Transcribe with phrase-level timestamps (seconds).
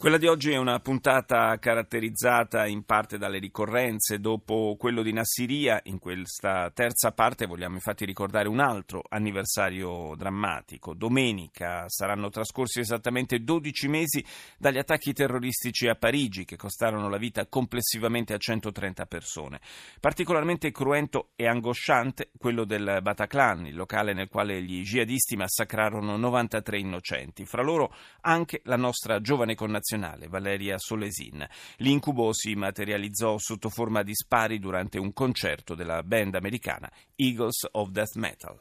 [0.00, 4.18] Quella di oggi è una puntata caratterizzata in parte dalle ricorrenze.
[4.18, 10.94] Dopo quello di Nassiria, in questa terza parte vogliamo infatti ricordare un altro anniversario drammatico.
[10.94, 14.24] Domenica saranno trascorsi esattamente 12 mesi
[14.56, 19.60] dagli attacchi terroristici a Parigi che costarono la vita complessivamente a 130 persone.
[20.00, 26.78] Particolarmente cruento e angosciante quello del Bataclan, il locale nel quale gli jihadisti massacrarono 93
[26.78, 31.46] innocenti, fra loro anche la nostra giovane connazionale nazionale, Valeria Solesin.
[31.78, 37.90] L'incubo si materializzò sotto forma di spari durante un concerto della band americana Eagles of
[37.90, 38.58] Death Metal.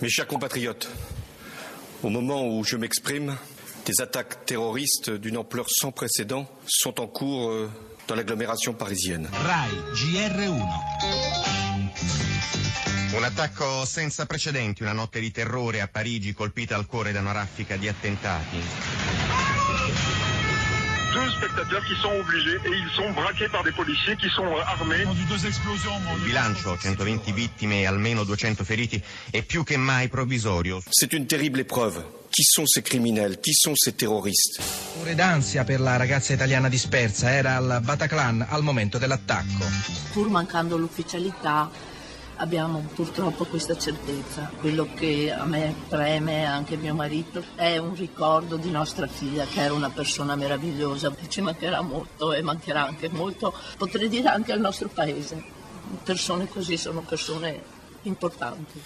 [0.00, 0.88] Mes chers compatriotes,
[2.02, 3.36] au moment où je m'exprime,
[3.84, 7.68] des attaques terroristes d'une ampleur sans précédent sont en cours euh,
[8.06, 9.28] dans l'agglomération parisienne.
[9.32, 10.87] RAI GR1
[13.18, 17.32] un attacco senza precedenti, una notte di terrore a Parigi colpita al cuore da una
[17.32, 18.58] raffica di attentati.
[21.12, 25.02] Deux spectateurs qui sont obligés et ils sont braqués par des policiers qui sont armés.
[25.02, 30.80] Il bilancio, 120 vittime e almeno 200 feriti, è più che mai provvisorio.
[30.88, 32.26] C'est une terrible épreuve.
[32.30, 33.40] Chi sono ces criminels?
[33.40, 34.62] Chi sono ces terroristi?
[35.00, 39.64] Ore d'ansia per la ragazza italiana dispersa era al Bataclan al momento dell'attacco.
[40.12, 41.68] Pur mancando l'ufficialità,
[42.38, 44.50] abbiamo purtroppo questa certezza.
[44.60, 49.60] Quello che a me preme, anche mio marito, è un ricordo di nostra figlia che
[49.60, 51.14] era una persona meravigliosa.
[51.28, 55.56] Ci mancherà molto e mancherà anche molto, potrei dire anche al nostro paese.
[56.02, 57.62] Persone così sono persone
[58.02, 58.80] importanti.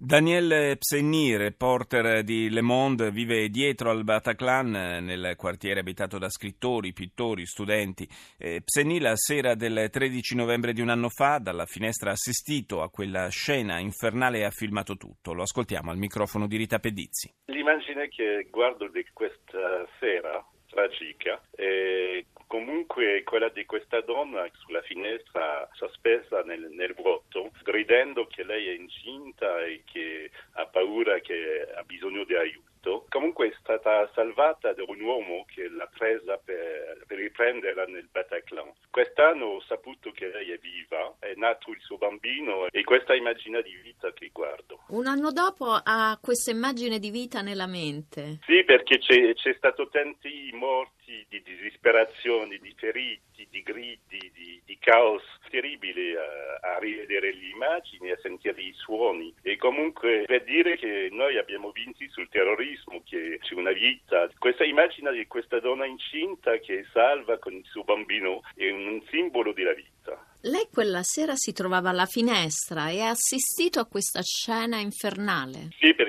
[0.00, 4.70] Daniel Psenni, reporter di Le Monde, vive dietro al Bataclan,
[5.02, 8.08] nel quartiere abitato da scrittori, pittori, studenti.
[8.38, 12.80] Eh, Psenni la sera del 13 novembre di un anno fa, dalla finestra ha assistito
[12.80, 15.32] a quella scena infernale e ha filmato tutto.
[15.32, 17.34] Lo ascoltiamo al microfono di Rita Pedizzi.
[17.46, 25.68] L'immagine che guardo di questa sera tragica è comunque quella di questa donna sulla finestra
[25.74, 31.82] sospesa nel, nel, vuoto, gridando che lei è incinta e che ha paura, che ha
[31.84, 32.66] bisogno di aiuto.
[33.08, 38.72] Comunque è stata salvata da un uomo che l'ha presa per, per riprenderla nel Bataclan.
[38.90, 43.62] Quest'anno ho saputo che lei è viva, è nato il suo bambino e questa immagine
[43.62, 44.84] di vita che guardo.
[44.88, 48.38] Un anno dopo ha questa immagine di vita nella mente.
[48.46, 54.78] Sì, perché c'è, c'è stato tanti morti di disperazione, di feriti, di gridi, di, di
[54.78, 60.76] caos terribile a, a, rivedere le immagini, a sentire i suoni e comunque per dire
[60.76, 64.28] che noi abbiamo vinto sul terrorismo, che c'è una vita.
[64.38, 69.52] Questa immagine di questa donna incinta che salva con il suo bambino è un simbolo
[69.52, 69.96] della vita.
[70.42, 75.70] Lei quella sera si trovava alla finestra e ha assistito a questa scena infernale.
[75.80, 76.07] Sì, perché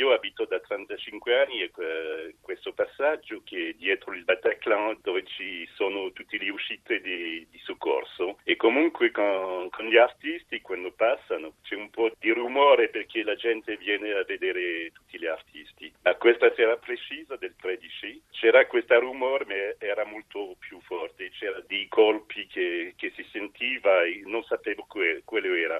[0.00, 5.24] io abito da 35 anni e eh, questo passaggio che è dietro il Bataclan dove
[5.26, 10.90] ci sono tutte le uscite di, di soccorso e comunque con, con, gli artisti quando
[10.92, 15.92] passano c'è un po' di rumore perché la gente viene a vedere tutti gli artisti.
[16.02, 21.62] Ma questa sera precisa del 13 c'era questo rumore ma era molto più forte, c'era
[21.66, 25.78] dei colpi che, che si sentiva e non sapevo que, quello era.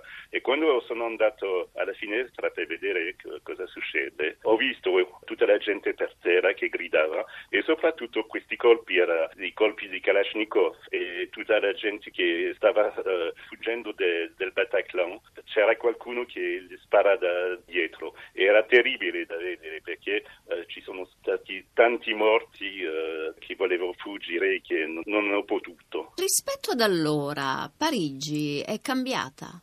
[0.50, 6.12] Quando sono andato alla finestra per vedere cosa succede, ho visto tutta la gente per
[6.20, 11.72] terra che gridava e soprattutto questi colpi erano i colpi di Kalashnikov e tutta la
[11.72, 15.20] gente che stava uh, fuggendo de, del Bataclan.
[15.44, 18.16] C'era qualcuno che gli spara da dietro.
[18.32, 24.54] Era terribile da vedere perché uh, ci sono stati tanti morti uh, che volevano fuggire
[24.54, 26.14] e che non, non hanno potuto.
[26.16, 29.62] Rispetto ad allora, Parigi è cambiata?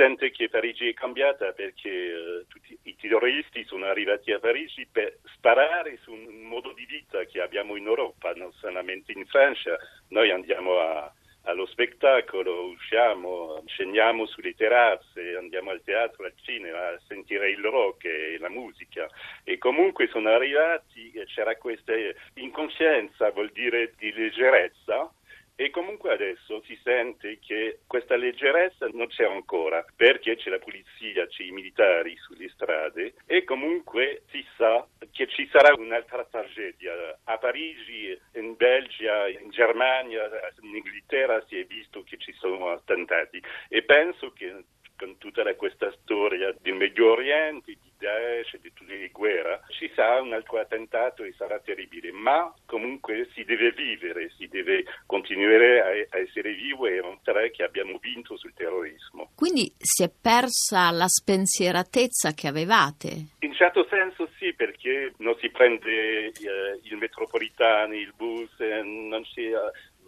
[0.00, 5.98] Sente che Parigi è cambiata perché tutti i terroristi sono arrivati a Parigi per sparare
[6.00, 9.76] su un modo di vita che abbiamo in Europa, non solamente in Francia.
[10.08, 17.00] Noi andiamo a, allo spettacolo, usciamo, scendiamo sulle terrazze, andiamo al teatro, al cinema, a
[17.06, 19.06] sentire il rock e la musica.
[19.44, 21.92] E comunque sono arrivati, c'era questa
[22.36, 25.12] incoscienza, vuol dire di leggerezza,
[25.60, 31.26] e comunque adesso si sente che questa leggerezza non c'è ancora perché c'è la polizia,
[31.26, 36.94] c'è i militari sulle strade e comunque si sa che ci sarà un'altra tragedia.
[37.24, 40.30] A Parigi, in Belgio, in Germania,
[40.62, 44.64] in Inghilterra si è visto che ci sono attentati e penso che
[44.96, 50.20] con tutta questa storia del Medio Oriente, di Daesh, di tutte le guerre, ci sarà
[50.22, 56.18] un altro attentato e sarà terribile, ma comunque si deve vivere, si deve continuare a,
[56.18, 59.30] essere vivo e mostrare che abbiamo vinto sul terrorismo.
[59.36, 63.36] Quindi si è persa la spensieratezza che avevate?
[63.40, 66.32] In certo senso sì, perché non si prende eh,
[66.82, 69.52] il metropolitano, il bus, eh, non si...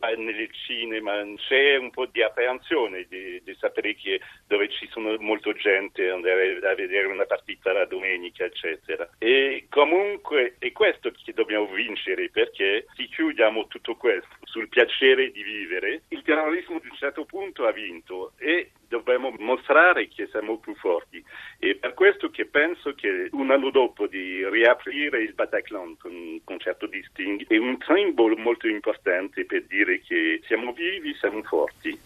[0.02, 5.52] Nel cinema c'è un po' di apprensione di, di, sapere che dove ci sono molta
[5.52, 9.08] gente andare a vedere una partita la domenica eccetera.
[9.19, 15.43] E comunque è questo che dobbiamo vincere perché se chiudiamo tutto questo sul piacere di
[15.43, 16.02] vivere.
[16.08, 21.25] Il terrorismo ad un certo punto ha vinto e dobbiamo mostrare che siamo più forti.
[21.58, 26.40] E per questo che penso che un anno dopo di riaprire il Bataclan con un
[26.44, 31.98] concerto di Sting è un simbolo molto importante per dire che siamo vivi, siamo forti.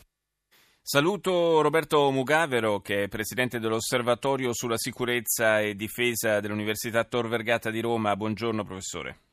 [0.80, 7.80] Saluto Roberto Mugavero, che è presidente dell'Osservatorio sulla sicurezza e difesa dell'Università Tor Vergata di
[7.80, 8.14] Roma.
[8.14, 9.25] Buongiorno professore.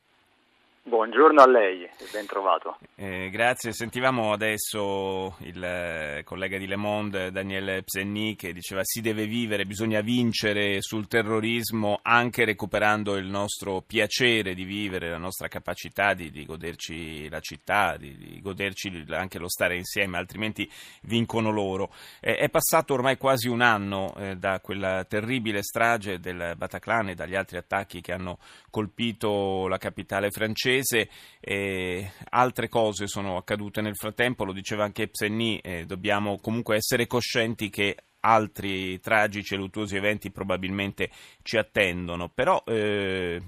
[0.86, 2.76] Buongiorno a lei ben trovato.
[2.96, 9.00] Eh, grazie, sentivamo adesso il eh, collega di Le Monde, Daniel Psenny, che diceva si
[9.00, 15.48] deve vivere, bisogna vincere sul terrorismo anche recuperando il nostro piacere di vivere, la nostra
[15.48, 20.70] capacità di, di goderci la città, di, di, goderci anche lo stare insieme, altrimenti
[21.04, 21.94] vincono loro.
[22.20, 27.14] Eh, è passato ormai quasi un anno eh, da quella terribile strage del Bataclan e
[27.14, 28.38] dagli altri attacchi che hanno
[28.68, 31.08] colpito la capitale francese francese.
[31.40, 37.06] Eh, altre cose sono accadute nel frattempo, lo diceva anche Psenny, eh, dobbiamo comunque essere
[37.06, 41.10] coscienti che altri tragici e luttuosi eventi probabilmente
[41.42, 43.38] ci attendono, però eh,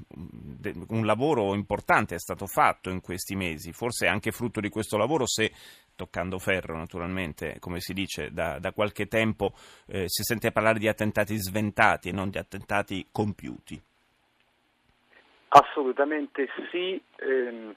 [0.88, 5.26] un lavoro importante è stato fatto in questi mesi, forse anche frutto di questo lavoro
[5.26, 5.50] se
[5.94, 9.54] toccando ferro naturalmente, come si dice, da, da qualche tempo
[9.86, 13.82] eh, si sente parlare di attentati sventati e non di attentati compiuti.
[15.48, 17.74] Assolutamente sì, ehm,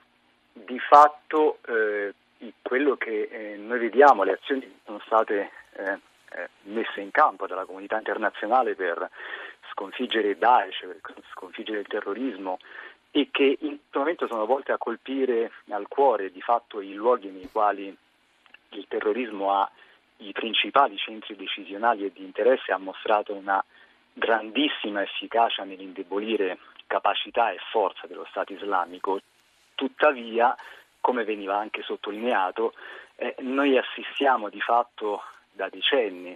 [0.54, 2.14] di fatto eh,
[2.62, 6.00] quello che eh, noi vediamo, le azioni che sono state eh,
[6.32, 9.10] eh, messe in campo dalla comunità internazionale per
[9.72, 11.02] sconfiggere Daesh, per
[11.32, 12.60] sconfiggere il terrorismo
[13.12, 17.30] e che in questo momento sono volte a colpire al cuore di fatto i luoghi
[17.30, 17.96] nei quali
[18.72, 19.70] il terrorismo ha
[20.18, 23.64] i principali centri decisionali e di interesse, ha mostrato una
[24.14, 26.58] grandissima efficacia nell'indebolire
[26.90, 29.22] capacità e forza dello Stato islamico.
[29.76, 30.56] Tuttavia,
[31.00, 32.74] come veniva anche sottolineato,
[33.16, 35.22] eh, noi assistiamo di fatto
[35.52, 36.36] da decenni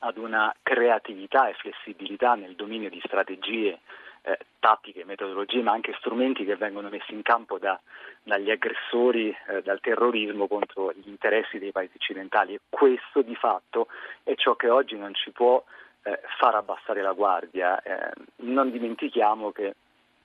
[0.00, 3.78] ad una creatività e flessibilità nel dominio di strategie,
[4.22, 7.78] eh, tattiche, metodologie, ma anche strumenti che vengono messi in campo da,
[8.22, 13.86] dagli aggressori eh, dal terrorismo contro gli interessi dei paesi occidentali e questo di fatto
[14.24, 15.62] è ciò che oggi non ci può
[16.02, 17.80] eh, far abbassare la guardia.
[17.82, 19.74] Eh, non dimentichiamo che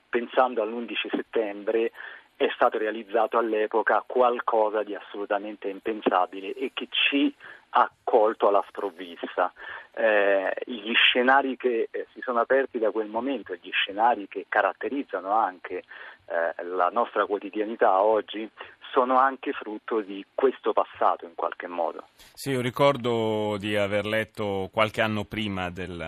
[0.09, 1.91] pensando all'11 settembre
[2.35, 7.33] è stato realizzato all'epoca qualcosa di assolutamente impensabile e che ci
[7.71, 9.51] ha colto alla sprovvista.
[9.91, 15.31] Eh, gli scenari che eh, si sono aperti da quel momento, gli scenari che caratterizzano
[15.31, 15.83] anche
[16.25, 18.49] eh, la nostra quotidianità oggi,
[18.91, 22.07] sono anche frutto di questo passato in qualche modo.
[22.33, 25.99] Sì, io ricordo di aver letto qualche anno prima del,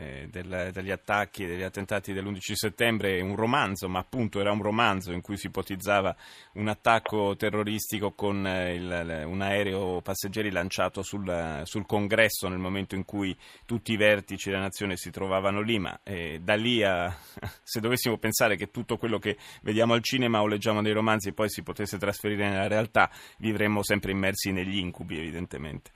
[0.00, 5.12] eh, del, degli attacchi, degli attentati dell'11 settembre un romanzo, ma appunto era un romanzo
[5.12, 6.14] in cui si ipotizzava
[6.54, 12.94] un attacco terroristico con eh, il, un aereo passeggeri lanciato sul, sul, congresso nel momento
[12.94, 17.08] in cui tutti i vertici della nazione si trovavano lì, ma eh, da lì a,
[17.62, 21.48] se dovessimo pensare che tutto quello che vediamo al cinema o leggiamo nei romanzi poi
[21.48, 25.90] si potesse trasferire nella realtà, vivremmo sempre immersi negli incubi, evidentemente.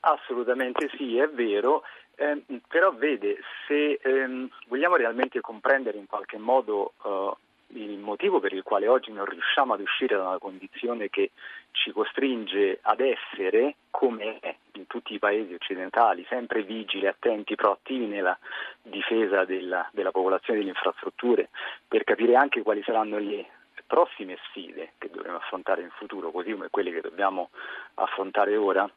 [0.00, 1.82] Assolutamente sì, è vero,
[2.14, 7.32] eh, però vede, se ehm, vogliamo realmente comprendere in qualche modo eh,
[7.74, 11.32] il motivo per il quale oggi non riusciamo ad uscire da una condizione che
[11.72, 18.06] ci costringe ad essere, come è in tutti i paesi occidentali, sempre vigili, attenti, proattivi
[18.06, 18.36] nella
[18.82, 21.50] difesa della, della popolazione e delle infrastrutture,
[21.86, 23.46] per capire anche quali saranno le
[23.86, 27.50] prossime sfide che dovremo affrontare in futuro, così come quelle che dobbiamo
[27.94, 28.88] affrontare ora,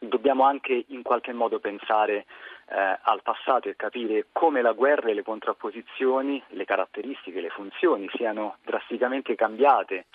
[0.00, 2.26] dobbiamo anche in qualche modo pensare
[2.68, 8.08] eh, al passato e capire come la guerra e le contrapposizioni, le caratteristiche, le funzioni
[8.14, 10.06] siano drasticamente cambiate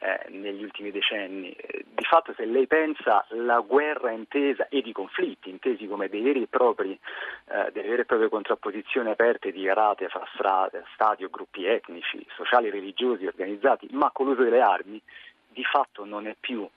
[0.00, 1.52] eh, negli ultimi decenni.
[1.52, 6.22] Eh, di fatto se lei pensa la guerra intesa e i conflitti intesi come dei
[6.22, 11.22] veri e propri, eh, delle vere e proprie contrapposizioni aperte di rate fra strade, stati
[11.22, 15.00] o gruppi etnici, sociali, religiosi, organizzati, ma con l'uso delle armi,
[15.48, 16.68] di fatto non è più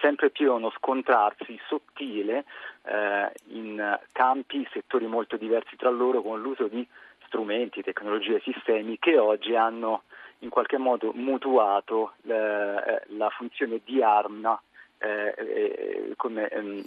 [0.00, 2.44] sempre più uno scontrarsi sottile
[2.84, 6.86] eh, in campi, settori molto diversi tra loro con l'uso di
[7.26, 10.02] strumenti, tecnologie sistemi che oggi hanno
[10.38, 14.60] in qualche modo mutuato eh, la funzione di arma
[14.98, 16.82] eh, eh come, ehm,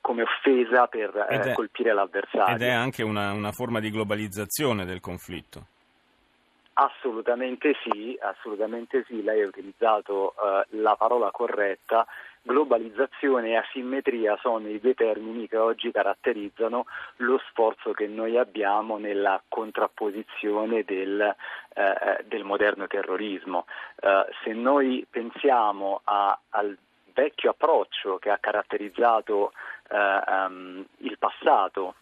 [0.00, 2.54] come, offesa per eh, è, colpire l'avversario.
[2.54, 5.66] Ed è anche una, una forma di globalizzazione del conflitto.
[6.78, 12.06] Assolutamente sì, assolutamente sì, lei ha utilizzato uh, la parola corretta.
[12.42, 16.84] Globalizzazione e asimmetria sono i due termini che oggi caratterizzano
[17.16, 21.34] lo sforzo che noi abbiamo nella contrapposizione del,
[21.74, 23.64] uh, del moderno terrorismo.
[24.02, 26.76] Uh, se noi pensiamo a, al
[27.14, 29.52] vecchio approccio che ha caratterizzato
[29.88, 31.94] um, il passato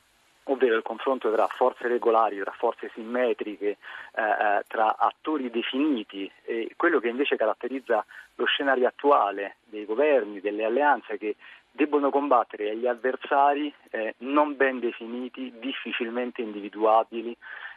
[0.44, 3.76] ovvero il confronto tra forze regolari, tra forze simmetriche,
[4.14, 8.04] eh, eh, tra attori definiti e quello che invece caratterizza
[8.36, 11.36] lo scenario attuale dei governi, delle alleanze che
[11.70, 17.36] debbono combattere gli avversari eh, non ben definiti, difficilmente individuabili,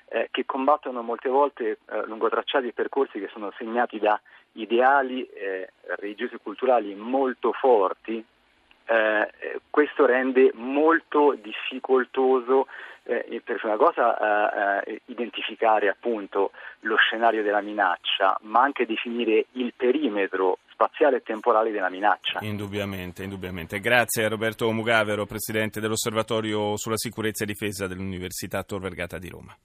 [0.09, 4.19] eh, che combattono molte volte eh, lungo tracciati e percorsi che sono segnati da
[4.53, 8.23] ideali eh, religiosi e culturali molto forti
[8.85, 9.31] eh,
[9.77, 12.65] questo rende molto difficoltoso
[13.03, 19.45] eh, per una cosa eh, eh, identificare appunto lo scenario della minaccia, ma anche definire
[19.51, 22.39] il perimetro spaziale e temporale della minaccia.
[22.41, 23.79] Indubbiamente, indubbiamente.
[23.79, 29.55] Grazie a Roberto Mugavero, Presidente dell'Osservatorio sulla sicurezza e difesa dell'Università Tor Vergata di Roma.